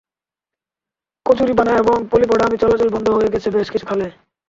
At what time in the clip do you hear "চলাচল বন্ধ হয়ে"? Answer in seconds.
2.57-3.33